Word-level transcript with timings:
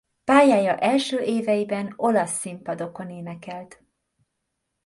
Pályája 0.23 0.77
első 0.77 1.19
éveiben 1.19 1.93
olasz 1.95 2.37
színpadokon 2.39 3.09
énekelt. 3.09 3.83